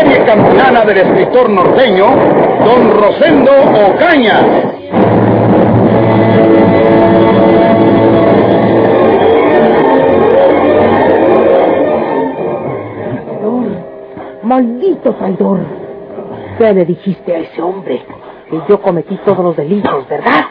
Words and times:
serie 0.00 0.24
campana 0.24 0.82
del 0.86 0.96
escritor 0.96 1.50
norteño, 1.50 2.06
don 2.64 2.90
Rosendo 2.98 3.52
Ocaña. 3.90 4.40
Maldito 14.42 15.14
traidor. 15.14 15.58
¿Qué 16.56 16.72
le 16.72 16.84
dijiste 16.86 17.34
a 17.34 17.38
ese 17.40 17.60
hombre? 17.60 18.02
Que 18.48 18.58
yo 18.68 18.80
cometí 18.80 19.16
todos 19.24 19.44
los 19.44 19.56
delitos, 19.56 20.08
¿verdad? 20.08 20.49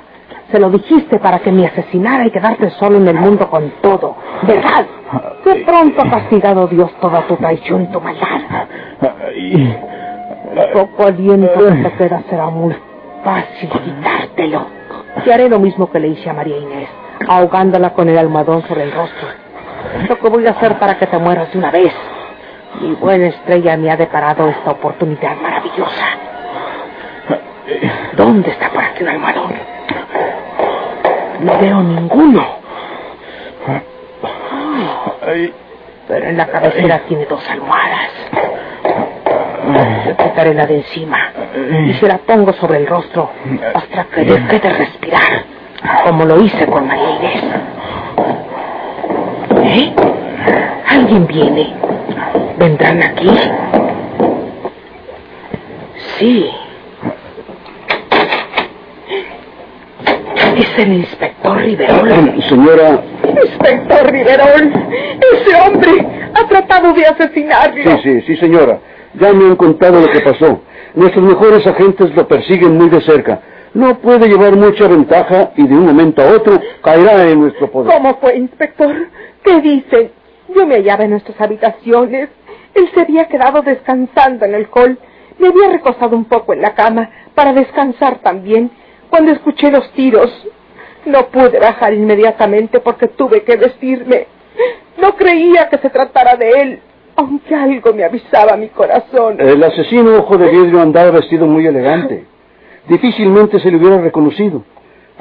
Se 0.52 0.60
lo 0.60 0.70
dijiste 0.70 1.20
para 1.20 1.40
que 1.40 1.52
me 1.52 1.68
asesinara 1.68 2.26
y 2.26 2.32
quedarte 2.32 2.72
solo 2.72 2.98
en 2.98 3.08
el 3.08 3.16
mundo 3.16 3.50
con 3.50 3.72
todo, 3.82 4.16
¿verdad? 4.44 4.86
Qué 5.44 5.64
pronto 5.66 6.02
ha 6.02 6.10
castigado 6.10 6.68
Dios 6.68 6.92
toda 7.00 7.22
tu 7.28 7.36
traición 7.36 7.84
y 7.84 7.88
tu 7.88 8.02
maldad. 8.02 8.42
Poco 10.74 11.06
aliento 11.06 11.54
que 11.54 11.72
te 11.72 11.92
queda 11.94 12.24
será 12.30 12.50
muy 12.50 12.76
fácil 13.24 13.70
quitártelo. 13.70 14.66
Y 15.26 15.30
haré 15.30 15.50
lo 15.50 15.60
mismo 15.60 15.92
que 15.92 16.00
le 16.00 16.10
hice 16.10 16.30
a 16.30 16.34
María 16.34 16.58
Inés, 16.58 16.90
ahogándola 17.28 17.94
con 17.94 18.10
el 18.10 18.18
almohadón 18.18 18.64
sobre 18.68 18.84
el 18.84 18.92
rostro. 18.92 19.28
Lo 20.08 20.20
que 20.20 20.30
voy 20.30 20.48
a 20.48 20.52
hacer 20.52 20.80
para 20.80 20.98
que 20.98 21.08
te 21.08 21.18
mueras 21.18 21.52
de 21.52 21.60
una 21.60 21.72
vez. 21.72 21.94
Mi 22.82 22.94
buena 22.94 23.28
estrella 23.28 23.78
me 23.78 23.92
ha 23.92 23.98
deparado 23.98 24.48
esta 24.50 24.72
oportunidad 24.72 25.36
maravillosa. 25.38 26.06
¿Dónde 28.16 28.50
está 28.50 28.70
por 28.70 28.84
aquí 28.84 29.04
un 29.04 29.10
almohadón? 29.10 29.54
No 31.40 31.58
veo 31.60 31.82
ninguno. 31.82 32.46
Pero 36.08 36.26
en 36.26 36.38
la 36.38 36.48
cabecera 36.48 37.02
tiene 37.08 37.26
dos 37.26 37.48
almohadas. 37.50 38.12
Le 40.06 40.16
quitaré 40.16 40.54
la 40.54 40.66
de 40.66 40.78
encima 40.78 41.32
y 41.86 41.94
se 41.94 42.08
la 42.08 42.18
pongo 42.18 42.54
sobre 42.54 42.80
el 42.80 42.88
rostro 42.88 43.30
hasta 43.74 44.06
que 44.06 44.24
deje 44.26 44.60
de 44.60 44.70
respirar, 44.70 45.44
como 46.06 46.26
lo 46.26 46.42
hice 46.42 46.66
con 46.66 46.88
María 46.88 47.10
Inés. 47.12 47.44
¿Eh? 49.64 49.94
¿Alguien 50.88 51.28
viene? 51.28 51.76
¿Vendrán 52.58 53.04
aquí? 53.04 53.30
Sí. 56.18 56.50
Es 60.58 60.80
el 60.80 60.94
inspector 60.94 61.29
Riverol. 61.70 62.44
Señora, 62.50 63.04
Inspector 63.44 64.12
Riverol, 64.12 64.74
ese 65.34 65.56
hombre 65.62 66.08
ha 66.34 66.48
tratado 66.48 66.94
de 66.94 67.06
asesinarlo. 67.06 67.84
sí, 67.84 67.98
sí, 68.04 68.22
sí, 68.22 68.38
señora. 68.38 68.80
Ya 69.14 69.34
me 69.34 69.46
han 69.46 69.56
contado 69.56 70.02
lo 70.02 70.10
que 70.10 70.22
pasó. 70.22 70.62
Nuestros 70.96 71.24
mejores 71.24 71.66
agentes 71.68 72.16
lo 72.16 72.28
persiguen 72.28 72.76
muy 72.76 72.90
de 72.90 73.02
cerca. 73.02 73.40
No 73.76 74.00
puede 74.00 74.28
llevar 74.28 74.56
mucha 74.56 74.88
ventaja 74.88 75.52
y 75.56 75.68
de 75.68 75.76
un 75.76 75.86
momento 75.86 76.24
a 76.24 76.32
otro 76.32 76.60
caerá 76.82 77.30
en 77.30 77.40
nuestro 77.42 77.70
poder. 77.70 77.94
¿Cómo 77.94 78.18
fue, 78.20 78.36
inspector? 78.38 78.96
¿Qué 79.44 79.62
dicen? 79.62 80.12
Yo 80.56 80.66
me 80.66 80.76
hallaba 80.76 81.04
en 81.04 81.12
nuestras 81.12 81.40
habitaciones. 81.40 82.30
Él 82.74 82.90
se 82.96 83.02
había 83.02 83.28
quedado 83.28 83.62
descansando 83.62 84.46
en 84.46 84.56
el 84.56 84.68
hall. 84.74 84.98
Me 85.38 85.50
había 85.50 85.70
recostado 85.70 86.18
un 86.18 86.26
poco 86.26 86.54
en 86.54 86.64
la 86.64 86.74
cama 86.74 87.12
para 87.36 87.54
descansar 87.54 88.20
también 88.24 88.72
cuando 89.12 89.32
escuché 89.32 89.70
los 89.70 89.92
tiros. 89.94 90.32
No 91.06 91.28
pude 91.28 91.60
bajar 91.60 91.94
inmediatamente 91.94 92.80
porque 92.80 93.08
tuve 93.08 93.44
que 93.44 93.56
vestirme. 93.56 94.28
No 94.98 95.16
creía 95.16 95.70
que 95.70 95.78
se 95.78 95.90
tratara 95.90 96.36
de 96.36 96.50
él, 96.50 96.80
aunque 97.16 97.56
algo 97.56 97.94
me 97.94 98.04
avisaba 98.04 98.58
mi 98.58 98.70
corazón. 98.70 99.38
El 99.40 99.64
asesino 99.64 100.18
ojo 100.18 100.38
de 100.38 100.50
vidrio 100.50 100.82
andaba 100.82 101.12
vestido 101.12 101.46
muy 101.48 101.66
elegante. 101.66 102.26
Difícilmente 102.88 103.60
se 103.60 103.72
le 103.72 103.78
hubiera 103.78 104.02
reconocido. 104.02 104.64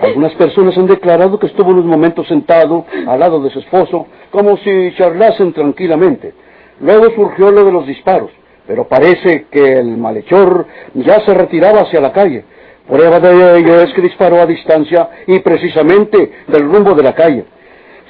Algunas 0.01 0.33
personas 0.35 0.79
han 0.79 0.87
declarado 0.87 1.39
que 1.39 1.47
estuvo 1.47 1.71
unos 1.71 1.85
momentos 1.85 2.29
sentado 2.29 2.87
al 3.07 3.19
lado 3.19 3.43
de 3.43 3.51
su 3.51 3.59
esposo, 3.59 4.07
como 4.31 4.57
si 4.59 4.95
charlasen 4.97 5.53
tranquilamente. 5.53 6.35
Luego 6.81 7.11
surgió 7.17 7.51
lo 7.51 7.65
de 7.65 7.73
los 7.73 7.87
disparos, 7.87 8.31
pero 8.67 8.87
parece 8.87 9.47
que 9.51 9.79
el 9.79 9.97
malhechor 9.97 10.67
ya 10.95 11.21
se 11.25 11.35
retiraba 11.35 11.81
hacia 11.81 12.01
la 12.01 12.13
calle. 12.13 12.45
Prueba 12.89 13.21
de 13.21 13.59
ello 13.59 13.83
es 13.83 13.93
que 13.93 14.01
disparó 14.01 14.41
a 14.41 14.47
distancia 14.47 15.11
y 15.27 15.39
precisamente 15.41 16.33
del 16.47 16.63
rumbo 16.63 16.95
de 16.95 17.03
la 17.03 17.15
calle. 17.15 17.45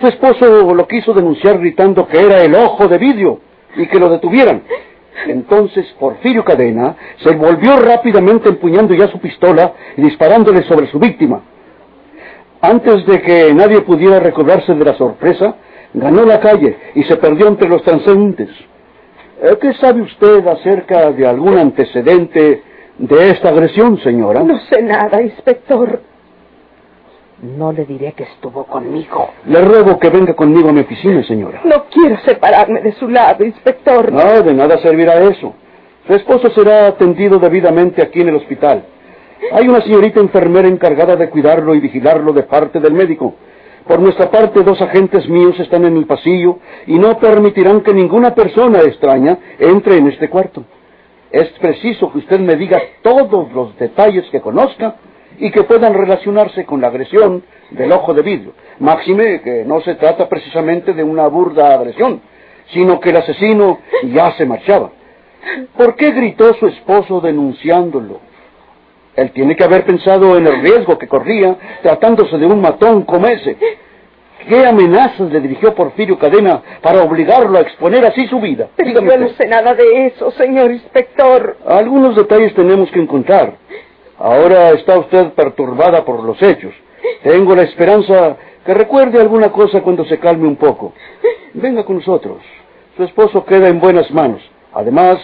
Su 0.00 0.06
esposo 0.06 0.72
lo 0.72 0.87
quiso 0.87 1.12
denunciar 1.12 1.59
gritando 1.59 2.06
que 2.06 2.21
era 2.21 2.43
el 2.43 2.55
ojo 2.55 2.87
de 2.87 2.97
vidrio 2.97 3.41
y 3.77 3.87
que 3.88 3.99
lo 3.99 4.09
detuvieran. 4.09 4.62
Entonces 5.27 5.84
Porfirio 5.99 6.44
Cadena 6.44 6.94
se 7.25 7.34
volvió 7.34 7.77
rápidamente 7.77 8.50
empuñando 8.50 8.94
ya 8.94 9.09
su 9.09 9.19
pistola 9.19 9.72
y 9.97 10.03
disparándole 10.03 10.62
sobre 10.62 10.87
su 10.87 11.00
víctima. 11.00 11.43
Antes 12.61 13.05
de 13.05 13.21
que 13.21 13.53
nadie 13.55 13.81
pudiera 13.81 14.21
recobrarse 14.21 14.75
de 14.75 14.84
la 14.84 14.94
sorpresa, 14.94 15.56
ganó 15.93 16.25
la 16.25 16.38
calle 16.38 16.77
y 16.94 17.03
se 17.03 17.17
perdió 17.17 17.49
entre 17.49 17.69
los 17.69 17.83
transeúntes. 17.83 18.50
Eh, 19.43 19.56
¿Qué 19.61 19.75
sabe 19.75 20.03
usted 20.03 20.47
acerca 20.47 21.11
de 21.11 21.27
algún 21.27 21.59
antecedente 21.59 22.62
de 22.99 23.31
esta 23.31 23.51
agresión, 23.51 23.99
señora? 24.01 24.43
No 24.43 24.59
sé 24.71 24.83
nada, 24.83 25.23
inspector. 25.23 26.01
No 27.41 27.73
le 27.73 27.85
diré 27.85 28.13
que 28.13 28.25
estuvo 28.25 28.65
conmigo. 28.65 29.31
Le 29.47 29.61
ruego 29.63 29.99
que 29.99 30.11
venga 30.11 30.35
conmigo 30.35 30.71
a 30.71 30.73
mi 30.73 30.81
oficina, 30.81 31.23
señora. 31.23 31.61
No 31.65 31.85
quiero 31.85 32.19
separarme 32.25 32.81
de 32.81 32.93
su 32.93 33.09
lado, 33.09 33.45
inspector. 33.45 34.13
No, 34.13 34.43
de 34.43 34.53
nada 34.53 34.79
servirá 34.79 35.15
eso. 35.23 35.55
Su 36.07 36.15
esposo 36.15 36.51
será 36.51 36.89
atendido 36.89 37.39
debidamente 37.39 38.03
aquí 38.03 38.23
en 38.23 38.31
el 38.31 38.37
hospital. 38.37 38.85
Hay 39.53 39.69
una 39.69 39.81
señorita 39.83 40.19
enfermera 40.19 40.67
encargada 40.67 41.15
de 41.15 41.31
cuidarlo 41.31 41.77
y 41.77 41.81
vigilarlo 41.81 42.33
de 42.33 42.43
parte 42.43 42.81
del 42.81 42.93
médico. 42.93 43.35
Por 43.87 44.01
nuestra 44.01 44.31
parte, 44.31 44.65
dos 44.65 44.83
agentes 44.83 45.29
míos 45.29 45.59
están 45.61 45.85
en 45.85 45.97
el 45.97 46.07
pasillo 46.07 46.59
y 46.89 46.99
no 46.99 47.19
permitirán 47.19 47.83
que 47.83 47.95
ninguna 47.95 48.35
persona 48.35 48.81
extraña 48.81 49.39
entre 49.61 49.97
en 49.97 50.09
este 50.09 50.29
cuarto. 50.29 50.65
Es 51.31 51.49
preciso 51.61 52.11
que 52.11 52.19
usted 52.19 52.41
me 52.41 52.56
diga 52.56 52.81
todos 53.03 53.53
los 53.53 53.77
detalles 53.78 54.25
que 54.31 54.41
conozca 54.41 54.97
y 55.39 55.50
que 55.50 55.62
puedan 55.62 55.94
relacionarse 55.94 56.65
con 56.65 56.81
la 56.81 56.89
agresión 56.89 57.44
del 57.71 57.93
ojo 57.93 58.15
de 58.15 58.22
vidrio. 58.22 58.53
Máxime 58.78 59.43
que 59.43 59.65
no 59.65 59.81
se 59.81 59.94
trata 59.94 60.28
precisamente 60.28 60.94
de 60.94 61.05
una 61.05 61.27
burda 61.28 61.75
agresión, 61.75 62.22
sino 62.72 62.99
que 63.00 63.11
el 63.11 63.19
asesino 63.19 63.78
ya 64.05 64.33
se 64.33 64.47
marchaba. 64.47 64.91
¿Por 65.77 65.97
qué 65.97 66.12
gritó 66.12 66.55
su 66.55 66.67
esposo 66.67 67.21
denunciándolo? 67.21 68.21
Él 69.15 69.31
tiene 69.33 69.56
que 69.56 69.65
haber 69.65 69.84
pensado 69.84 70.37
en 70.37 70.47
el 70.47 70.62
riesgo 70.62 70.97
que 70.97 71.09
corría 71.09 71.56
tratándose 71.83 72.38
de 72.38 72.47
un 72.47 72.61
matón 72.61 73.03
como 73.03 73.27
ese. 73.27 73.56
¿Qué 74.47 74.66
amenazas 74.66 75.32
le 75.32 75.41
dirigió 75.41 75.75
Porfirio 75.75 76.19
Cadena 76.19 76.62
para 76.81 77.03
obligarlo 77.03 77.59
a 77.59 77.62
exponer 77.62 78.06
así 78.06 78.26
su 78.28 78.41
vida? 78.41 78.69
Pero 78.76 78.88
Dígame 78.88 79.09
yo 79.09 79.19
no 79.19 79.28
sé 79.31 79.47
nada 79.47 79.75
de 79.75 80.06
eso, 80.06 80.31
señor 80.32 80.71
inspector. 80.71 81.56
Algunos 81.66 82.15
detalles 82.16 82.54
tenemos 82.54 82.90
que 82.90 83.00
encontrar. 83.00 83.55
Ahora 84.19 84.70
está 84.70 84.99
usted 84.99 85.32
perturbada 85.32 86.05
por 86.05 86.23
los 86.23 86.40
hechos. 86.43 86.73
Tengo 87.23 87.55
la 87.55 87.62
esperanza 87.62 88.37
que 88.64 88.75
recuerde 88.75 89.20
alguna 89.20 89.50
cosa 89.50 89.81
cuando 89.82 90.05
se 90.05 90.19
calme 90.19 90.46
un 90.46 90.56
poco. 90.56 90.93
Venga 91.55 91.84
con 91.84 91.96
nosotros. 91.96 92.38
Su 92.96 93.05
esposo 93.05 93.44
queda 93.44 93.69
en 93.69 93.81
buenas 93.81 94.11
manos. 94.11 94.43
Además, 94.73 95.19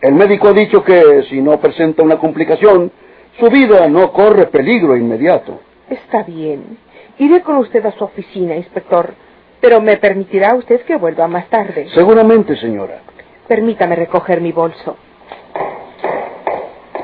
el 0.00 0.14
médico 0.14 0.48
ha 0.48 0.52
dicho 0.52 0.82
que 0.84 1.24
si 1.28 1.40
no 1.40 1.58
presenta 1.60 2.02
una 2.02 2.18
complicación, 2.18 2.92
su 3.38 3.48
vida 3.50 3.88
no 3.88 4.12
corre 4.12 4.46
peligro 4.46 4.96
inmediato. 4.96 5.60
Está 5.88 6.22
bien. 6.22 6.78
Iré 7.18 7.42
con 7.42 7.56
usted 7.58 7.84
a 7.86 7.92
su 7.92 8.04
oficina, 8.04 8.56
inspector. 8.56 9.14
Pero 9.60 9.80
me 9.80 9.96
permitirá 9.96 10.54
usted 10.54 10.82
que 10.82 10.96
vuelva 10.96 11.28
más 11.28 11.48
tarde. 11.48 11.88
Seguramente, 11.94 12.56
señora. 12.56 13.00
Permítame 13.48 13.96
recoger 13.96 14.40
mi 14.40 14.52
bolso. 14.52 14.96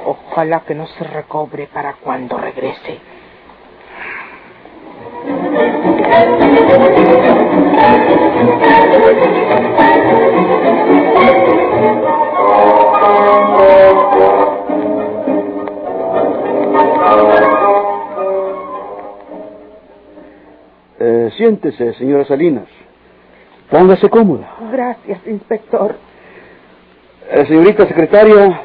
Ojalá 0.05 0.61
que 0.61 0.75
no 0.75 0.87
se 0.87 1.05
recobre 1.05 1.69
para 1.73 1.95
cuando 1.95 2.37
regrese. 2.39 2.99
Siéntese, 21.61 21.93
señora 21.99 22.25
Salinas. 22.25 22.69
Póngase 23.71 24.09
cómoda. 24.09 24.49
Gracias, 24.73 25.21
inspector. 25.27 25.95
Eh, 27.31 27.45
señorita 27.47 27.87
secretaria, 27.87 28.63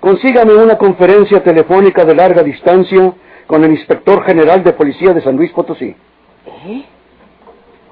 consígame 0.00 0.54
una 0.54 0.76
conferencia 0.76 1.42
telefónica 1.42 2.04
de 2.04 2.14
larga 2.14 2.42
distancia 2.42 3.12
con 3.46 3.62
el 3.62 3.70
inspector 3.70 4.24
general 4.24 4.64
de 4.64 4.72
policía 4.72 5.14
de 5.14 5.20
San 5.20 5.36
Luis 5.36 5.52
Potosí. 5.52 5.94
¿Eh? 6.66 6.84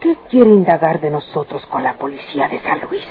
¿Qué 0.01 0.17
quiere 0.29 0.51
indagar 0.51 1.01
de 1.01 1.11
nosotros 1.11 1.65
con 1.67 1.85
la 1.85 1.95
policía 1.95 2.49
de 2.49 2.61
San 2.61 2.81
Luis? 2.81 3.07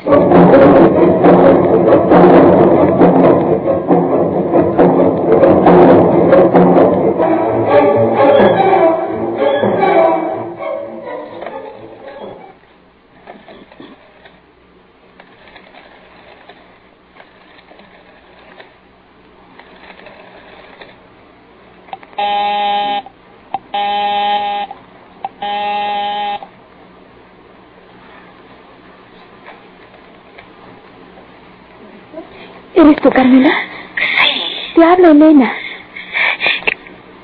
¿Eres 32.75 32.95
tú, 33.01 33.09
Carmela? 33.09 33.49
Sí. 33.97 34.41
Te 34.75 34.83
habla 34.83 35.11
Elena. 35.11 35.53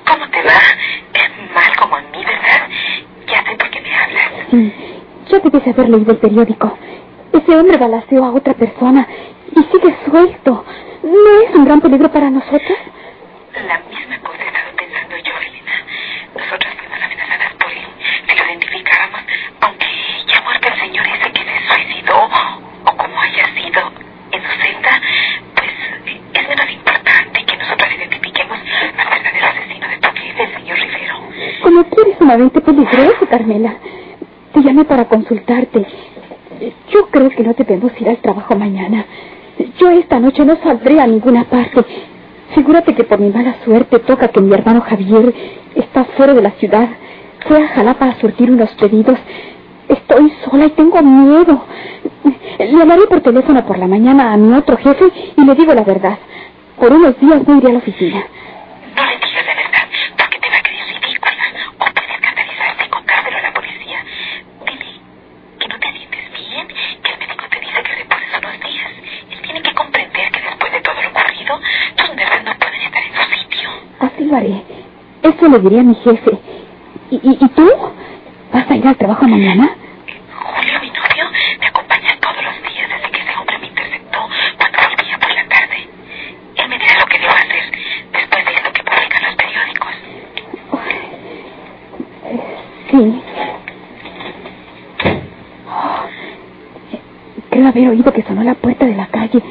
¿Cómo 0.05 0.29
te 0.29 0.41
va? 0.43 0.59
Es 1.13 1.53
mal 1.53 1.75
como 1.77 1.95
a 1.95 2.01
mí, 2.01 2.23
¿verdad? 2.25 2.67
Ya 3.27 3.43
sé 3.43 3.55
por 3.57 3.69
qué 3.69 3.81
me 3.81 3.93
hablas. 3.93 4.31
Sí. 4.51 4.73
Yo 5.29 5.39
debes 5.39 5.67
haber 5.67 5.89
leído 5.89 6.11
el 6.11 6.17
periódico. 6.17 6.77
Ese 7.33 7.55
hombre 7.57 7.77
balaceó 7.77 8.23
a 8.25 8.31
otra 8.31 8.53
persona 8.53 9.07
y 9.55 9.63
sigue 9.63 9.95
suelto. 10.09 10.65
¿No 11.03 11.41
es 11.41 11.55
un 11.55 11.65
gran 11.65 11.81
peligro 11.81 12.11
para 12.11 12.29
nosotros? 12.29 12.77
La 13.67 13.79
misma 13.89 14.19
cosa 14.19 14.43
he 14.43 14.47
estado 14.47 14.75
pensando 14.77 15.15
yo, 15.17 15.31
Elena. 15.39 15.75
Nosotros 16.35 16.73
fuimos 16.77 17.01
amenazadas 17.01 17.53
por 17.55 17.71
él. 17.71 17.87
Si 18.27 18.37
lo 18.37 18.45
identificáramos, 18.45 19.21
aunque 19.61 19.87
ya 20.27 20.41
muerto 20.41 20.67
el 20.67 20.79
señor 20.79 21.07
ese 21.07 21.31
que 21.31 21.43
se 21.43 21.73
suicidó, 21.73 22.29
o 22.85 22.97
como 22.97 23.21
haya 23.21 23.45
sido 23.55 23.81
en 24.31 24.41
su 24.43 24.51
celda, 24.61 25.01
pues 25.55 25.71
eh, 26.05 26.21
es 26.33 26.47
menos 26.47 26.69
importante 26.71 27.45
que 27.45 27.57
nosotros 27.57 27.89
identifiquemos 27.97 28.59
al 28.97 29.09
verdadero 29.09 29.47
asesino 29.47 29.87
de 29.87 29.97
tu 29.97 30.11
vida, 30.11 30.43
el 30.43 30.53
señor 30.55 30.77
Rivero. 30.79 31.15
Como 31.63 31.83
tú 31.85 32.01
eres 32.01 32.15
sumamente 32.27 32.59
peligroso, 32.59 33.25
Carmela. 33.29 33.75
Te 34.53 34.61
llamé 34.61 34.83
para 34.83 35.05
consultarte. 35.05 35.85
Yo 36.91 37.07
creo 37.07 37.29
que 37.29 37.43
no 37.43 37.53
debemos 37.53 37.91
ir 38.01 38.09
al 38.09 38.17
trabajo 38.17 38.55
mañana. 38.57 39.05
Yo 39.79 39.89
esta 39.91 40.19
noche 40.19 40.43
no 40.43 40.57
saldré 40.61 40.99
a 40.99 41.07
ninguna 41.07 41.45
parte. 41.45 41.85
Figúrate 42.53 42.93
que 42.95 43.05
por 43.05 43.19
mi 43.19 43.29
mala 43.29 43.55
suerte 43.63 43.99
toca 43.99 44.27
que 44.27 44.41
mi 44.41 44.53
hermano 44.53 44.81
Javier 44.81 45.33
está 45.75 46.03
fuera 46.03 46.33
de 46.33 46.41
la 46.41 46.51
ciudad. 46.51 46.89
Fue 47.47 47.63
a 47.63 47.67
Jalapa 47.69 48.07
a 48.07 48.19
surtir 48.19 48.51
unos 48.51 48.71
pedidos. 48.71 49.17
Estoy 49.87 50.33
sola 50.43 50.65
y 50.65 50.71
tengo 50.71 51.01
miedo. 51.01 51.63
Le 52.59 52.81
hablaré 52.81 53.07
por 53.07 53.21
teléfono 53.21 53.65
por 53.65 53.77
la 53.77 53.87
mañana 53.87 54.33
a 54.33 54.37
mi 54.37 54.53
otro 54.53 54.75
jefe 54.75 55.05
y 55.37 55.45
le 55.45 55.55
digo 55.55 55.73
la 55.73 55.83
verdad. 55.83 56.17
Por 56.77 56.91
unos 56.91 57.17
días 57.21 57.47
no 57.47 57.57
iré 57.57 57.69
a 57.69 57.73
la 57.73 57.79
oficina. 57.79 58.25
Eso 75.47 75.55
le 75.55 75.63
diré 75.63 75.79
a 75.79 75.83
mi 75.83 75.95
jefe. 75.95 76.31
¿Y, 77.09 77.15
y, 77.15 77.37
y 77.39 77.47
tú? 77.49 77.69
¿Vas 78.51 78.69
a 78.69 78.75
ir 78.75 78.85
al 78.85 78.97
trabajo 78.97 79.25
mañana? 79.29 79.69
Julio, 80.35 80.73
mi 80.81 80.89
novio, 80.89 81.25
me 81.61 81.67
acompaña 81.67 82.09
todos 82.19 82.43
los 82.43 82.55
días 82.63 82.89
desde 82.89 83.11
que 83.11 83.21
ese 83.21 83.39
hombre 83.39 83.57
me 83.59 83.67
interceptó 83.67 84.19
cuando 84.57 84.77
volvía 84.77 85.17
por 85.17 85.29
la 85.29 85.47
tarde. 85.47 85.87
Él 86.57 86.67
me 86.67 86.77
dirá 86.77 86.93
lo 86.99 87.05
que 87.05 87.19
debo 87.19 87.31
hacer 87.31 87.63
después 88.11 88.45
de 88.45 88.51
esto 88.51 88.73
que 88.73 88.83
publican 88.83 89.23
los 89.23 89.35
periódicos. 89.35 89.93
Sí. 92.91 93.21
Creo 97.51 97.67
haber 97.69 97.87
oído 97.87 98.11
que 98.11 98.23
sonó 98.23 98.43
la 98.43 98.55
puerta 98.55 98.85
de 98.85 98.95
la 98.95 99.07
calle. 99.07 99.41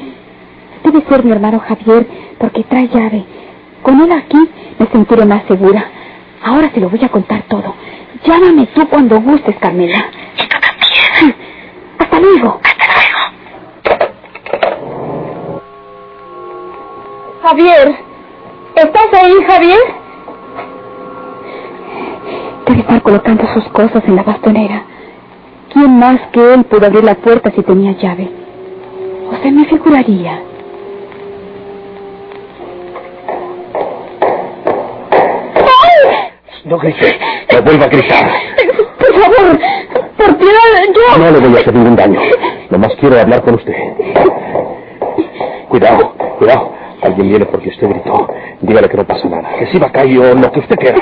Debe 0.85 1.01
ser 1.09 1.25
mi 1.25 1.33
hermano 1.33 1.59
Javier, 1.59 2.07
porque 2.39 2.65
trae 2.65 2.89
llave. 2.89 3.25
Con 3.87 4.01
él 4.01 4.11
aquí 4.11 4.51
me 4.81 4.87
sentiré 4.89 5.25
más 5.25 5.45
segura. 5.47 5.89
Ahora 6.43 6.69
se 6.75 6.81
lo 6.81 6.91
voy 6.91 6.99
a 7.05 7.09
contar 7.09 7.43
todo. 7.43 7.73
Llámame 8.25 8.67
tú 8.75 8.85
cuando 8.89 9.21
gustes, 9.21 9.55
Carmela. 9.61 10.07
Y 10.35 10.41
tú 10.49 10.57
también. 10.61 11.37
Hasta 11.97 12.19
luego. 12.19 12.61
Hasta 12.65 12.85
luego. 12.97 14.01
Javier. 17.43 17.95
¿Estás 18.75 19.23
ahí, 19.23 19.35
Javier? 19.49 19.79
Debe 22.67 22.81
estar 22.81 23.03
colocando 23.03 23.47
sus 23.55 23.69
cosas 23.69 24.03
en 24.05 24.17
la 24.17 24.25
bastonera. 24.25 24.83
¿Quién 25.73 25.97
más 25.97 26.21
que 26.33 26.55
él 26.55 26.65
pudo 26.65 26.87
abrir 26.87 27.05
la 27.05 27.15
puerta 27.15 27.53
si 27.53 27.63
tenía 27.63 27.93
llave? 27.93 28.29
O 29.31 29.37
se 29.41 29.53
me 29.53 29.65
figuraría. 29.67 30.43
No 36.67 36.79
grite, 36.79 37.17
no 37.53 37.63
vuelva 37.63 37.85
a 37.85 37.89
gritar. 37.89 38.29
Por 38.99 39.15
favor, 39.21 39.59
por 40.17 40.37
piedad, 40.37 40.59
yo... 40.93 41.19
No 41.19 41.31
le 41.31 41.39
voy 41.39 41.57
a 41.57 41.61
hacer 41.61 41.73
ningún 41.73 41.95
daño. 41.95 42.21
Nomás 42.71 42.93
quiero 42.99 43.21
hablar 43.21 43.43
con 43.43 43.55
usted. 43.55 43.73
Cuidado, 45.69 46.13
cuidado. 46.39 46.73
Alguien 47.03 47.29
viene 47.29 47.47
porque 47.47 47.69
usted 47.69 47.89
gritó. 47.89 48.27
Dígale 48.63 48.89
que 48.89 48.97
no 48.97 49.07
pasa 49.07 49.29
nada. 49.29 49.49
Que 49.61 49.67
si 49.69 49.79
va 49.79 49.87
a 49.87 49.93
caer 49.93 50.19
o 50.19 50.35
lo 50.35 50.51
que 50.51 50.59
usted 50.59 50.77
quiera. 50.77 50.99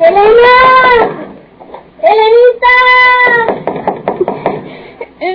¡Elena! 0.00 0.56
¡Elenita! 2.02 2.76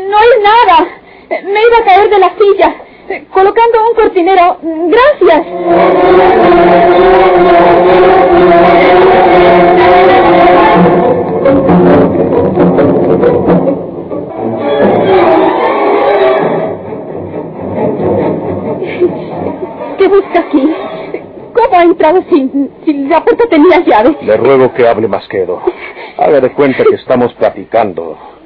No 0.09 0.17
es 0.17 0.35
nada. 0.43 0.87
Me 1.29 1.61
iba 1.61 1.77
a 1.77 1.85
caer 1.85 2.09
de 2.09 2.19
la 2.19 2.33
silla. 2.35 2.75
Colocando 3.31 3.77
un 3.89 3.95
cortinero. 3.95 4.57
Gracias. 4.61 5.45
¿Qué 19.97 20.07
busca 20.07 20.39
aquí? 20.39 20.73
¿Cómo 21.53 21.77
ha 21.77 21.83
entrado 21.83 22.23
si, 22.29 22.69
si 22.85 22.93
la 23.07 23.23
puerta 23.23 23.45
tenía 23.49 23.79
llave? 23.79 24.17
Le 24.21 24.37
ruego 24.37 24.73
que 24.73 24.87
hable 24.87 25.07
más 25.07 25.27
quedo. 25.29 25.61
Haga 26.17 26.41
de 26.41 26.51
cuenta 26.51 26.83
que 26.83 26.95
estamos 26.95 27.33
platicando. 27.35 28.36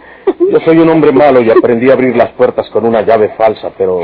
Yo 0.52 0.60
soy 0.66 0.80
un 0.80 0.90
hombre 0.90 1.12
malo 1.12 1.42
y 1.42 1.50
aprendí 1.50 1.90
a 1.90 1.94
abrir 1.94 2.16
las 2.16 2.30
puertas 2.32 2.70
con 2.70 2.86
una 2.86 3.02
llave 3.02 3.30
falsa, 3.38 3.72
pero... 3.78 4.02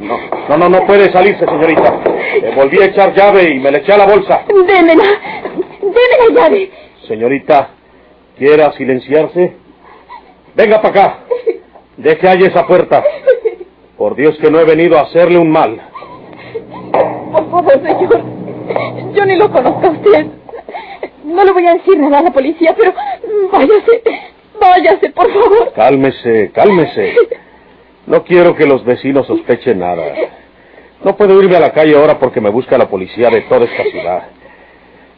No, 0.00 0.18
no, 0.48 0.58
no, 0.58 0.68
no 0.68 0.86
puede 0.86 1.12
salirse, 1.12 1.44
señorita. 1.44 2.00
Le 2.42 2.54
volví 2.54 2.82
a 2.82 2.86
echar 2.86 3.14
llave 3.14 3.50
y 3.54 3.58
me 3.60 3.70
le 3.70 3.78
eché 3.78 3.92
a 3.92 3.98
la 3.98 4.06
bolsa. 4.06 4.42
Démela. 4.48 5.04
Deme 5.80 6.34
la 6.34 6.40
llave. 6.40 6.70
Señorita, 7.06 7.70
¿quiera 8.36 8.72
silenciarse? 8.72 9.56
Venga 10.54 10.82
para 10.82 10.88
acá. 10.88 11.18
Deje 11.96 12.28
ahí 12.28 12.42
esa 12.42 12.66
puerta. 12.66 13.04
Por 13.96 14.16
Dios 14.16 14.36
que 14.38 14.50
no 14.50 14.58
he 14.58 14.64
venido 14.64 14.98
a 14.98 15.02
hacerle 15.02 15.38
un 15.38 15.50
mal. 15.50 15.80
Por 17.32 17.50
favor, 17.50 17.72
señor. 17.82 18.22
Yo 19.14 19.24
ni 19.24 19.36
lo 19.36 19.50
conozco 19.50 19.86
a 19.86 19.90
usted. 19.90 20.26
No 21.28 21.44
le 21.44 21.52
voy 21.52 21.66
a 21.66 21.74
decir 21.74 21.98
nada 21.98 22.18
a 22.18 22.22
la 22.22 22.32
policía, 22.32 22.74
pero 22.76 22.94
váyase. 23.52 24.02
Váyase, 24.58 25.10
por 25.10 25.30
favor. 25.30 25.72
Cálmese, 25.74 26.50
cálmese. 26.52 27.14
No 28.06 28.24
quiero 28.24 28.54
que 28.56 28.66
los 28.66 28.82
vecinos 28.82 29.26
sospechen 29.26 29.78
nada. 29.78 30.14
No 31.04 31.16
puedo 31.16 31.40
irme 31.42 31.56
a 31.56 31.60
la 31.60 31.72
calle 31.72 31.94
ahora 31.94 32.18
porque 32.18 32.40
me 32.40 32.48
busca 32.48 32.78
la 32.78 32.88
policía 32.88 33.28
de 33.28 33.42
toda 33.42 33.66
esta 33.66 33.84
ciudad. 33.84 34.22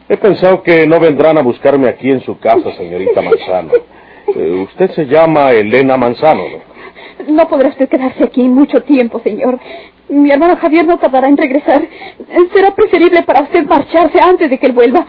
He 0.09 0.17
pensado 0.17 0.61
que 0.61 0.85
no 0.85 0.99
vendrán 0.99 1.37
a 1.37 1.41
buscarme 1.41 1.87
aquí 1.87 2.11
en 2.11 2.21
su 2.21 2.37
casa, 2.37 2.73
señorita 2.75 3.21
Manzano. 3.21 3.71
Eh, 4.35 4.65
usted 4.69 4.91
se 4.91 5.05
llama 5.05 5.51
Elena 5.51 5.95
Manzano, 5.95 6.43
¿no? 6.49 6.71
No 7.33 7.47
podrá 7.47 7.69
usted 7.69 7.87
quedarse 7.87 8.23
aquí 8.23 8.41
mucho 8.49 8.83
tiempo, 8.83 9.21
señor. 9.23 9.59
Mi 10.09 10.29
hermano 10.29 10.57
Javier 10.57 10.85
no 10.85 10.99
tardará 10.99 11.27
en 11.29 11.37
regresar. 11.37 11.81
Será 12.53 12.75
preferible 12.75 13.23
para 13.23 13.43
usted 13.43 13.65
marcharse 13.65 14.19
antes 14.19 14.49
de 14.49 14.57
que 14.57 14.65
él 14.65 14.73
vuelva. 14.73 15.05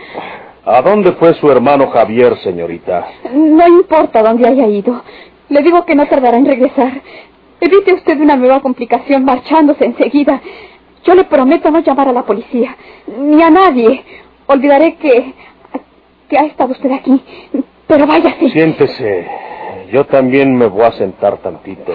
¿A 0.64 0.80
dónde 0.80 1.12
fue 1.12 1.34
su 1.34 1.50
hermano 1.50 1.88
Javier, 1.88 2.36
señorita? 2.38 3.04
No 3.32 3.66
importa 3.66 4.22
dónde 4.22 4.46
haya 4.46 4.66
ido. 4.68 5.02
Le 5.48 5.60
digo 5.62 5.84
que 5.84 5.96
no 5.96 6.06
tardará 6.06 6.36
en 6.36 6.46
regresar. 6.46 7.02
Evite 7.60 7.94
usted 7.94 8.20
una 8.20 8.36
nueva 8.36 8.60
complicación 8.60 9.24
marchándose 9.24 9.84
enseguida. 9.84 10.40
Yo 11.04 11.14
le 11.14 11.24
prometo 11.24 11.70
no 11.70 11.80
llamar 11.80 12.08
a 12.08 12.12
la 12.12 12.22
policía, 12.22 12.76
ni 13.18 13.42
a 13.42 13.50
nadie. 13.50 14.04
Olvidaré 14.46 14.94
que... 14.94 15.34
que 16.28 16.38
ha 16.38 16.44
estado 16.46 16.72
usted 16.72 16.92
aquí. 16.92 17.20
Pero 17.88 18.06
váyase. 18.06 18.48
Siéntese. 18.50 19.26
Yo 19.92 20.06
también 20.06 20.56
me 20.56 20.66
voy 20.66 20.84
a 20.84 20.92
sentar 20.92 21.38
tantito. 21.38 21.92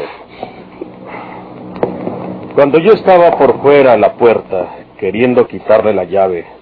Cuando 2.53 2.79
yo 2.79 2.91
estaba 2.91 3.31
por 3.38 3.62
fuera 3.62 3.93
de 3.93 4.00
la 4.00 4.13
puerta, 4.13 4.75
queriendo 5.00 5.47
quitarle 5.47 5.93
la 5.93 6.03
llave, 6.03 6.57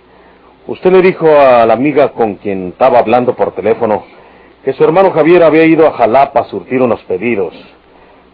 usted 0.68 0.92
le 0.92 1.02
dijo 1.02 1.28
a 1.28 1.66
la 1.66 1.74
amiga 1.74 2.10
con 2.10 2.36
quien 2.36 2.70
estaba 2.70 3.00
hablando 3.00 3.36
por 3.36 3.54
teléfono 3.54 4.04
que 4.64 4.74
su 4.74 4.84
hermano 4.84 5.12
Javier 5.12 5.44
había 5.44 5.66
ido 5.66 5.88
a 5.88 5.92
Jalapa 5.94 6.42
a 6.42 6.46
surtir 6.46 6.82
unos 6.82 7.02
pedidos. 7.04 7.54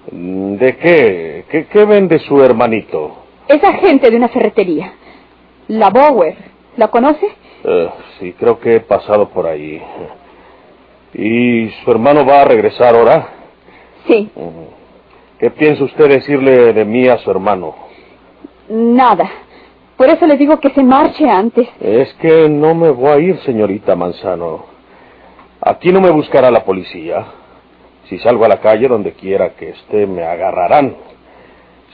¿De 0.09 0.77
qué? 0.77 1.45
¿Qué, 1.49 1.67
qué 1.67 1.85
vende 1.85 2.19
su 2.19 2.41
hermanito? 2.41 3.17
Es 3.47 3.61
agente 3.63 4.09
de 4.09 4.15
una 4.15 4.29
ferretería. 4.29 4.93
La 5.67 5.89
Bower. 5.89 6.35
¿La 6.77 6.87
conoce? 6.87 7.27
Eh, 7.63 7.89
sí, 8.17 8.33
creo 8.39 8.59
que 8.59 8.77
he 8.77 8.79
pasado 8.79 9.29
por 9.29 9.45
ahí. 9.45 9.81
¿Y 11.13 11.69
su 11.83 11.91
hermano 11.91 12.25
va 12.25 12.41
a 12.41 12.45
regresar 12.45 12.95
ahora? 12.95 13.27
Sí. 14.07 14.29
¿Qué 15.37 15.51
piensa 15.51 15.83
usted 15.83 16.07
decirle 16.07 16.71
de 16.71 16.85
mí 16.85 17.07
a 17.07 17.17
su 17.17 17.29
hermano? 17.29 17.75
Nada. 18.69 19.29
Por 19.97 20.09
eso 20.09 20.25
le 20.25 20.37
digo 20.37 20.59
que 20.59 20.71
se 20.71 20.83
marche 20.83 21.29
antes. 21.29 21.67
Es 21.79 22.13
que 22.15 22.49
no 22.49 22.73
me 22.73 22.89
voy 22.89 23.09
a 23.09 23.19
ir, 23.19 23.39
señorita 23.41 23.95
Manzano. 23.95 24.65
Aquí 25.61 25.91
no 25.91 26.01
me 26.01 26.09
buscará 26.09 26.49
la 26.49 26.63
policía. 26.63 27.25
Si 28.09 28.17
salgo 28.19 28.45
a 28.45 28.47
la 28.47 28.59
calle, 28.59 28.87
donde 28.87 29.13
quiera 29.13 29.51
que 29.51 29.69
esté, 29.69 30.07
me 30.07 30.23
agarrarán. 30.23 30.95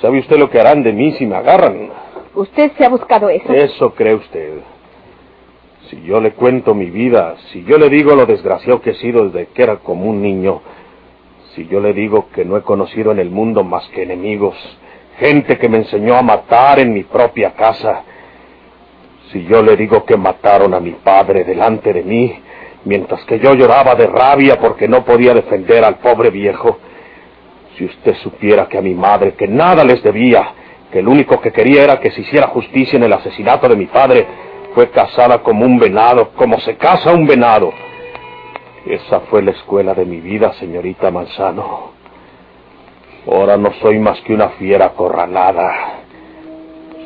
¿Sabe 0.01 0.19
usted 0.19 0.37
lo 0.37 0.49
que 0.49 0.59
harán 0.59 0.83
de 0.83 0.93
mí 0.93 1.11
si 1.13 1.25
me 1.25 1.35
agarran? 1.35 1.89
Usted 2.33 2.71
se 2.77 2.85
ha 2.85 2.89
buscado 2.89 3.29
eso. 3.29 3.51
Eso 3.51 3.93
cree 3.93 4.15
usted. 4.15 4.59
Si 5.89 6.01
yo 6.03 6.21
le 6.21 6.31
cuento 6.31 6.73
mi 6.73 6.89
vida, 6.89 7.35
si 7.51 7.63
yo 7.63 7.77
le 7.77 7.89
digo 7.89 8.15
lo 8.15 8.25
desgraciado 8.25 8.81
que 8.81 8.91
he 8.91 8.95
sido 8.95 9.29
desde 9.29 9.47
que 9.47 9.63
era 9.63 9.77
como 9.77 10.09
un 10.09 10.21
niño, 10.21 10.61
si 11.55 11.67
yo 11.67 11.79
le 11.79 11.93
digo 11.93 12.27
que 12.33 12.45
no 12.45 12.57
he 12.57 12.61
conocido 12.61 13.11
en 13.11 13.19
el 13.19 13.31
mundo 13.31 13.63
más 13.63 13.87
que 13.89 14.03
enemigos, 14.03 14.55
gente 15.17 15.57
que 15.57 15.69
me 15.69 15.77
enseñó 15.77 16.15
a 16.15 16.21
matar 16.21 16.79
en 16.79 16.93
mi 16.93 17.03
propia 17.03 17.51
casa, 17.51 18.03
si 19.31 19.43
yo 19.45 19.61
le 19.61 19.75
digo 19.75 20.05
que 20.05 20.15
mataron 20.15 20.73
a 20.73 20.79
mi 20.79 20.91
padre 20.91 21.43
delante 21.43 21.91
de 21.91 22.03
mí, 22.03 22.39
mientras 22.85 23.23
que 23.25 23.39
yo 23.39 23.53
lloraba 23.53 23.95
de 23.95 24.07
rabia 24.07 24.57
porque 24.59 24.87
no 24.87 25.03
podía 25.03 25.33
defender 25.33 25.83
al 25.83 25.95
pobre 25.95 26.29
viejo, 26.29 26.77
si 27.77 27.85
usted 27.85 28.15
supiera 28.23 28.67
que 28.67 28.77
a 28.77 28.81
mi 28.81 28.93
madre, 28.93 29.33
que 29.33 29.47
nada 29.47 29.83
les 29.83 30.01
debía, 30.01 30.53
que 30.91 30.99
el 30.99 31.07
único 31.07 31.41
que 31.41 31.51
quería 31.51 31.83
era 31.83 31.99
que 31.99 32.11
se 32.11 32.21
hiciera 32.21 32.47
justicia 32.47 32.97
en 32.97 33.03
el 33.03 33.13
asesinato 33.13 33.67
de 33.67 33.75
mi 33.75 33.87
padre, 33.87 34.25
fue 34.73 34.89
casada 34.89 35.39
como 35.39 35.65
un 35.65 35.79
venado, 35.79 36.29
como 36.35 36.59
se 36.59 36.77
casa 36.77 37.11
un 37.11 37.27
venado. 37.27 37.73
Esa 38.85 39.21
fue 39.21 39.41
la 39.41 39.51
escuela 39.51 39.93
de 39.93 40.05
mi 40.05 40.21
vida, 40.21 40.53
señorita 40.53 41.11
Manzano. 41.11 41.96
Ahora 43.29 43.57
no 43.57 43.73
soy 43.81 43.99
más 43.99 44.21
que 44.21 44.33
una 44.33 44.49
fiera 44.51 44.85
acorralada. 44.87 45.99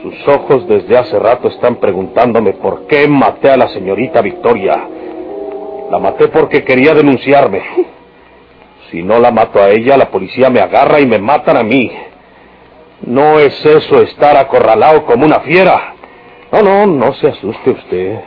Sus 0.03 0.27
ojos 0.27 0.67
desde 0.67 0.97
hace 0.97 1.17
rato 1.17 1.47
están 1.47 1.77
preguntándome 1.77 2.53
por 2.53 2.85
qué 2.87 3.07
maté 3.07 3.49
a 3.49 3.57
la 3.57 3.67
señorita 3.69 4.21
Victoria. 4.21 4.87
La 5.89 5.99
maté 5.99 6.27
porque 6.27 6.63
quería 6.63 6.93
denunciarme. 6.93 7.61
Si 8.89 9.01
no 9.03 9.19
la 9.19 9.31
mato 9.31 9.59
a 9.59 9.69
ella, 9.69 9.97
la 9.97 10.11
policía 10.11 10.49
me 10.49 10.59
agarra 10.59 10.99
y 10.99 11.05
me 11.05 11.17
matan 11.17 11.57
a 11.57 11.63
mí. 11.63 11.91
No 13.01 13.39
es 13.39 13.65
eso 13.65 14.01
estar 14.01 14.37
acorralado 14.37 15.05
como 15.05 15.25
una 15.25 15.39
fiera. 15.39 15.95
No, 16.51 16.61
no, 16.61 16.85
no 16.85 17.13
se 17.13 17.29
asuste 17.29 17.71
usted. 17.71 18.19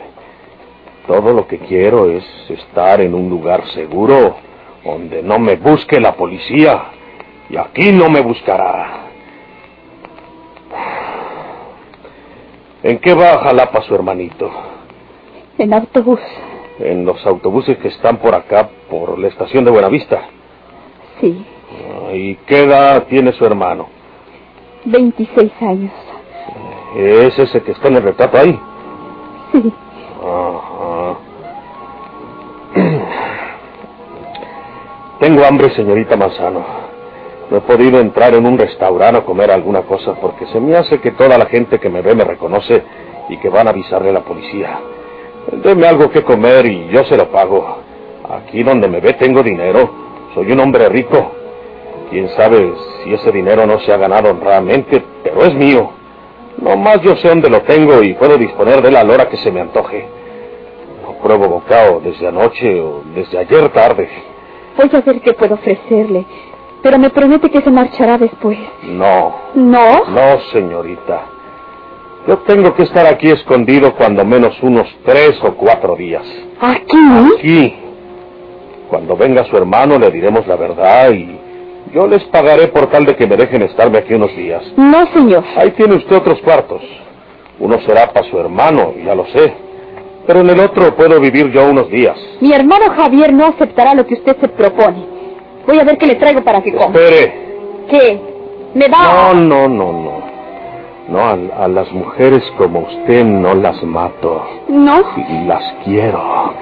Todo 1.07 1.33
lo 1.33 1.47
que 1.47 1.59
quiero 1.59 2.09
es 2.09 2.25
estar 2.49 2.99
en 2.99 3.13
un 3.13 3.29
lugar 3.29 3.63
seguro 3.73 4.35
donde 4.83 5.23
no 5.23 5.39
me 5.39 5.55
busque 5.55 5.99
la 5.99 6.15
policía. 6.15 6.91
Y 7.49 7.57
aquí 7.57 7.91
no 7.91 8.09
me 8.09 8.21
buscará. 8.21 9.01
¿En 12.83 12.99
qué 12.99 13.13
va 13.13 13.33
a 13.33 13.39
Jalapa 13.39 13.81
su 13.81 13.95
hermanito? 13.95 14.51
En 15.57 15.73
autobús. 15.73 16.19
En 16.79 17.05
los 17.05 17.25
autobuses 17.25 17.77
que 17.77 17.87
están 17.87 18.17
por 18.17 18.35
acá, 18.35 18.69
por 18.89 19.17
la 19.17 19.27
estación 19.27 19.65
de 19.65 19.71
Buenavista. 19.71 20.21
Sí. 21.19 21.45
¿Y 22.13 22.35
qué 22.45 22.63
edad 22.63 23.07
tiene 23.07 23.31
su 23.33 23.45
hermano? 23.45 23.87
26 24.85 25.51
años. 25.61 25.91
¿Es 26.95 27.39
ese 27.39 27.61
que 27.63 27.71
está 27.71 27.87
en 27.87 27.95
el 27.95 28.03
retrato 28.03 28.37
ahí? 28.37 28.59
Sí. 29.51 29.73
Ajá. 30.21 31.15
Tengo 35.19 35.45
hambre, 35.45 35.69
señorita 35.71 36.15
Manzano. 36.15 36.84
No 37.49 37.57
he 37.57 37.61
podido 37.61 37.99
entrar 37.99 38.33
en 38.33 38.45
un 38.45 38.57
restaurante 38.57 39.19
a 39.19 39.25
comer 39.25 39.51
alguna 39.51 39.83
cosa 39.83 40.15
porque 40.15 40.47
se 40.47 40.59
me 40.59 40.75
hace 40.75 40.99
que 40.99 41.11
toda 41.11 41.37
la 41.37 41.45
gente 41.45 41.79
que 41.79 41.89
me 41.89 42.01
ve 42.01 42.15
me 42.15 42.23
reconoce 42.23 42.83
y 43.29 43.37
que 43.37 43.49
van 43.49 43.67
a 43.67 43.69
avisarle 43.69 44.09
a 44.09 44.13
la 44.13 44.21
policía. 44.21 44.79
Deme 45.51 45.87
algo 45.87 46.09
que 46.09 46.23
comer 46.23 46.65
y 46.65 46.87
yo 46.87 47.03
se 47.05 47.15
lo 47.15 47.29
pago. 47.29 47.77
Aquí 48.29 48.63
donde 48.63 48.87
me 48.87 48.99
ve 48.99 49.13
tengo 49.13 49.43
dinero. 49.43 49.89
Soy 50.33 50.51
un 50.51 50.59
hombre 50.59 50.89
rico. 50.89 51.31
Quién 52.09 52.29
sabe 52.29 52.73
si 53.03 53.13
ese 53.13 53.31
dinero 53.31 53.65
no 53.67 53.79
se 53.79 53.93
ha 53.93 53.97
ganado 53.97 54.31
honradamente, 54.31 55.03
pero 55.23 55.43
es 55.43 55.53
mío. 55.53 55.91
No 56.57 56.75
más 56.75 57.01
yo 57.01 57.15
sé 57.17 57.27
dónde 57.27 57.49
lo 57.49 57.61
tengo 57.61 58.01
y 58.01 58.13
puedo 58.13 58.37
disponer 58.37 58.81
de 58.81 58.91
la 58.91 59.03
hora 59.03 59.29
que 59.29 59.37
se 59.37 59.51
me 59.51 59.61
antoje. 59.61 60.07
No 61.03 61.13
pruebo 61.21 61.47
bocado 61.47 61.99
desde 61.99 62.27
anoche 62.27 62.81
o 62.81 63.03
desde 63.13 63.37
ayer 63.37 63.69
tarde. 63.69 64.09
Voy 64.77 64.89
a 64.91 65.01
ver 65.01 65.21
qué 65.21 65.33
puedo 65.33 65.55
ofrecerle. 65.55 66.25
Pero 66.85 66.99
me 66.99 67.09
promete 67.09 67.49
que 67.49 67.61
se 67.61 67.71
marchará 67.71 68.15
después. 68.19 68.59
No, 68.83 69.35
¿No? 69.55 70.05
no, 70.05 70.39
señorita. 70.53 71.23
Yo 72.27 72.37
tengo 72.45 72.75
que 72.75 72.83
estar 72.83 73.07
aquí 73.07 73.27
escondido 73.31 73.95
cuando 73.95 74.23
menos 74.23 74.55
unos 74.61 74.87
tres 75.03 75.31
o 75.43 75.55
cuatro 75.55 75.95
días. 75.95 76.21
¿Aquí? 76.61 76.97
Aquí. 77.39 77.75
Cuando 78.87 79.17
venga 79.17 79.45
su 79.45 79.57
hermano 79.57 79.97
le 79.97 80.11
diremos 80.11 80.45
la 80.45 80.57
verdad 80.57 81.09
y 81.09 81.39
yo 81.91 82.05
les 82.05 82.23
pagaré 82.25 82.67
por 82.67 82.85
tal 82.91 83.03
de 83.03 83.15
que 83.15 83.25
me 83.25 83.35
dejen 83.35 83.63
estarme 83.63 83.97
aquí 83.97 84.13
unos 84.13 84.35
días. 84.35 84.61
No, 84.77 85.07
señor. 85.11 85.43
Ahí 85.57 85.71
tiene 85.71 85.95
usted 85.95 86.17
otros 86.17 86.39
cuartos. 86.41 86.83
Uno 87.59 87.79
será 87.81 88.13
para 88.13 88.29
su 88.29 88.37
hermano, 88.39 88.93
ya 89.03 89.15
lo 89.15 89.25
sé. 89.25 89.55
Pero 90.27 90.41
en 90.41 90.51
el 90.51 90.59
otro 90.59 90.95
puedo 90.95 91.19
vivir 91.19 91.49
yo 91.51 91.67
unos 91.67 91.89
días. 91.89 92.15
Mi 92.41 92.53
hermano 92.53 92.91
Javier 92.95 93.33
no 93.33 93.47
aceptará 93.47 93.95
lo 93.95 94.05
que 94.05 94.13
usted 94.13 94.37
se 94.39 94.47
propone. 94.49 95.14
Voy 95.67 95.79
a 95.79 95.83
ver 95.83 95.97
qué 95.97 96.07
le 96.07 96.15
traigo 96.15 96.43
para 96.43 96.61
que 96.61 96.71
coma. 96.73 96.85
Espere. 96.87 97.45
¿Qué? 97.89 98.19
¿Me 98.73 98.87
da? 98.87 99.33
No, 99.33 99.33
no, 99.33 99.67
no, 99.67 99.91
no. 99.93 100.25
No, 101.07 101.19
a, 101.19 101.63
a 101.63 101.67
las 101.67 101.91
mujeres 101.91 102.43
como 102.57 102.79
usted 102.79 103.23
no 103.23 103.53
las 103.53 103.81
mato. 103.83 104.43
¿No? 104.67 105.01
Y 105.15 105.45
las 105.45 105.63
quiero. 105.83 106.53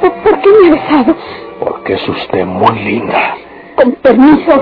¿Por, 0.00 0.12
por 0.12 0.40
qué 0.40 0.48
me 0.62 0.68
ha 0.68 0.70
besado? 0.72 1.16
Porque 1.58 1.94
es 1.94 2.08
usted 2.08 2.44
muy 2.44 2.78
linda. 2.80 3.36
Con 3.76 3.92
permiso. 3.92 4.52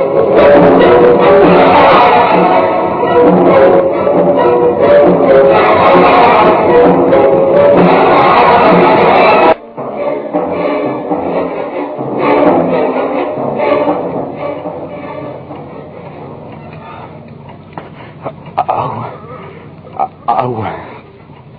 Agua. 20.48 20.72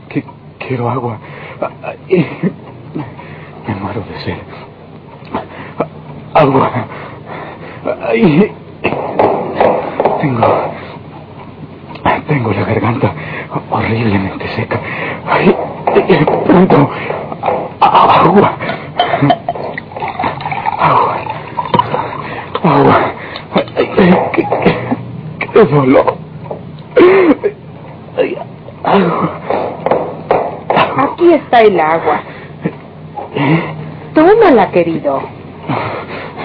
Qui- 0.10 0.24
quiero 0.58 0.90
agua. 0.90 1.18
Me 3.68 3.76
muero 3.76 4.02
de 4.02 4.20
sed. 4.22 4.38
Agua. 6.34 6.72
Tengo. 10.22 10.48
Tengo 12.28 12.52
la 12.52 12.64
garganta 12.66 13.14
horriblemente 13.70 14.48
seca. 14.50 14.80
Ay, 15.28 15.56
pronto. 16.46 16.90
Agua. 17.82 18.58
Agua. 20.80 21.16
Agua. 22.64 22.98
Ay, 23.56 23.66
¿Qué, 23.76 23.88
qué- 24.34 24.48
qué 25.40 25.48
¡Qué 25.54 25.66
dolor! 25.66 26.29
Aquí 30.98 31.34
está 31.34 31.62
el 31.62 31.80
agua. 31.80 32.22
Tómala, 34.14 34.72
querido. 34.72 35.22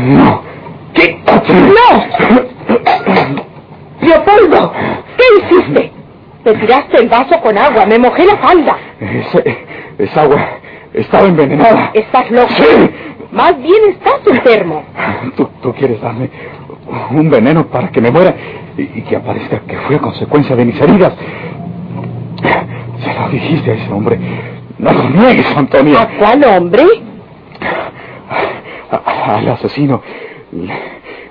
No. 0.00 0.42
¡Quítate! 0.92 1.54
¡No! 1.54 2.04
Leopoldo, 4.00 4.72
¿qué 5.16 5.24
hiciste? 5.56 5.92
Te 6.44 6.54
tiraste 6.54 6.98
el 6.98 7.08
vaso 7.08 7.40
con 7.40 7.56
agua, 7.56 7.86
me 7.86 7.98
mojé 7.98 8.26
la 8.26 8.36
falda. 8.36 8.76
Esa 9.98 10.22
agua 10.22 10.46
estaba 10.92 11.26
envenenada. 11.26 11.90
Estás 11.94 12.30
loco. 12.30 12.50
Sí. 12.50 12.90
Más 13.32 13.56
bien 13.60 13.90
estás 13.90 14.20
enfermo. 14.26 14.84
¿Tú, 15.36 15.48
tú 15.62 15.72
quieres 15.72 16.00
darme 16.00 16.30
un 17.10 17.30
veneno 17.30 17.66
para 17.66 17.88
que 17.88 18.00
me 18.00 18.10
muera 18.10 18.34
y, 18.76 18.82
y 18.82 19.02
que 19.02 19.16
aparezca 19.16 19.60
que 19.60 19.76
fue 19.78 19.96
a 19.96 19.98
consecuencia 20.00 20.54
de 20.54 20.64
mis 20.66 20.80
heridas. 20.80 21.14
Lo 23.20 23.28
dijiste 23.30 23.70
a 23.70 23.74
ese 23.74 23.92
hombre. 23.92 24.18
No 24.78 24.92
lo 24.92 25.10
niegues, 25.10 25.46
Antonia. 25.56 26.02
¿A 26.02 26.08
cuál 26.18 26.44
hombre? 26.44 26.82
A- 28.90 29.36
al 29.36 29.48
asesino. 29.48 30.02
Le, 30.52 30.74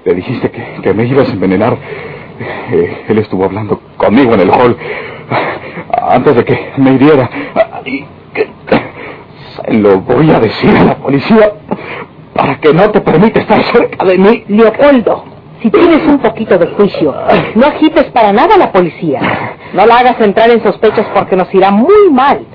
le 0.05 0.13
dijiste 0.15 0.49
que, 0.51 0.63
que 0.81 0.93
me 0.93 1.05
ibas 1.05 1.29
a 1.29 1.33
envenenar. 1.33 1.77
Eh, 2.71 3.03
él 3.07 3.17
estuvo 3.19 3.45
hablando 3.45 3.79
conmigo 3.97 4.33
en 4.33 4.39
el 4.41 4.49
hall 4.49 4.75
antes 6.09 6.35
de 6.35 6.43
que 6.45 6.71
me 6.77 6.93
hiriera. 6.93 7.29
Y 7.85 8.05
que, 8.33 8.47
se 9.65 9.73
lo 9.73 9.99
voy 9.99 10.31
a 10.31 10.39
decir 10.39 10.75
a 10.75 10.83
la 10.83 10.95
policía 10.97 11.51
para 12.33 12.59
que 12.59 12.73
no 12.73 12.89
te 12.89 13.01
permita 13.01 13.39
estar 13.41 13.61
cerca 13.63 14.05
de 14.05 14.17
mí. 14.17 14.43
Leopoldo, 14.47 15.25
si 15.63 15.71
tienes 15.71 16.05
un 16.05 16.19
poquito 16.19 16.57
de 16.57 16.67
juicio, 16.67 17.15
no 17.55 17.65
agites 17.65 18.11
para 18.11 18.33
nada 18.33 18.55
a 18.55 18.57
la 18.57 18.71
policía. 18.73 19.21
No 19.73 19.85
la 19.85 19.99
hagas 19.99 20.19
entrar 20.19 20.49
en 20.49 20.61
sospechas 20.61 21.07
porque 21.13 21.37
nos 21.37 21.51
irá 21.55 21.71
muy 21.71 22.11
mal. 22.11 22.45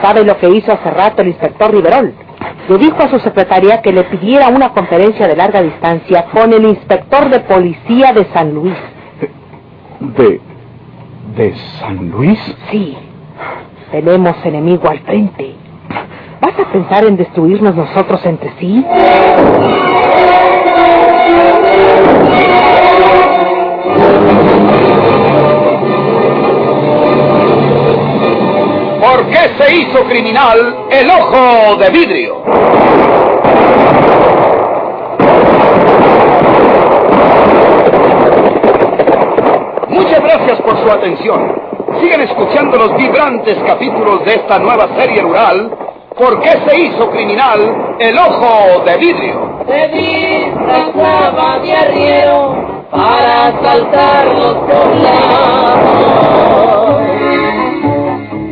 ¿Sabe 0.00 0.24
lo 0.24 0.38
que 0.38 0.48
hizo 0.50 0.72
hace 0.72 0.90
rato 0.90 1.22
el 1.22 1.28
inspector 1.28 1.72
Riverol? 1.72 2.14
Le 2.68 2.78
dijo 2.78 3.02
a 3.02 3.08
su 3.08 3.18
secretaria 3.18 3.82
que 3.82 3.92
le 3.92 4.04
pidiera 4.04 4.48
una 4.48 4.70
conferencia 4.70 5.26
de 5.26 5.34
larga 5.34 5.60
distancia 5.60 6.26
con 6.32 6.52
el 6.52 6.64
inspector 6.66 7.30
de 7.30 7.40
policía 7.40 8.12
de 8.12 8.24
San 8.26 8.54
Luis. 8.54 8.76
¿De. 9.98 10.40
de 11.34 11.54
San 11.80 12.10
Luis? 12.10 12.38
Sí, 12.70 12.96
tenemos 13.90 14.36
enemigo 14.44 14.88
al 14.88 15.00
frente. 15.00 15.56
¿Vas 16.40 16.58
a 16.60 16.72
pensar 16.72 17.04
en 17.06 17.16
destruirnos 17.16 17.74
nosotros 17.74 18.24
entre 18.24 18.52
sí? 18.60 18.86
¿Por 29.00 29.26
qué 29.28 29.50
se 29.58 29.74
hizo 29.76 30.04
criminal 30.04 30.86
el 30.90 31.10
ojo 31.10 31.76
de 31.76 31.90
vidrio? 31.90 32.42
Muchas 39.88 40.20
gracias 40.20 40.60
por 40.62 40.76
su 40.82 40.90
atención. 40.90 41.62
Sigan 42.00 42.20
escuchando 42.20 42.76
los 42.76 42.96
vibrantes 42.96 43.56
capítulos 43.66 44.24
de 44.24 44.34
esta 44.34 44.58
nueva 44.58 44.88
serie 44.98 45.22
rural. 45.22 45.70
¿Por 46.16 46.40
qué 46.40 46.50
se 46.66 46.80
hizo 46.80 47.10
criminal 47.10 47.96
el 47.98 48.18
ojo 48.18 48.84
de 48.84 48.96
vidrio? 48.98 49.45
Se 49.66 49.88
disfrazaba 49.88 51.58
de 51.58 51.72
arriero 51.72 52.54
para 52.90 53.48
asaltar 53.48 54.26
los 54.26 54.54
poblados. 54.54 56.16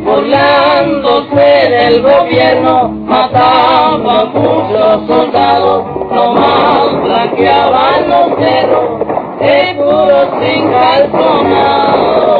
Burlándose 0.03 1.69
del 1.69 2.01
gobierno, 2.01 2.89
mataba 2.89 4.21
a 4.21 4.25
muchos 4.25 5.07
soldados, 5.07 5.85
nomás 6.11 7.01
blanqueaban 7.03 8.09
los 8.09 8.37
cerros, 8.37 8.89
seguros 9.39 10.27
sin 10.41 10.71
calzonados. 10.71 12.34